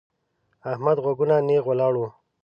احمد 0.71 0.97
غوږونه 1.03 1.35
نېغ 1.47 1.63
ولاړ 1.67 1.93
وو. 1.97 2.07